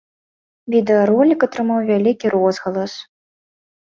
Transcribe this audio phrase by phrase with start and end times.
[0.75, 2.93] Відэаролік атрымаў вялікі розгалас.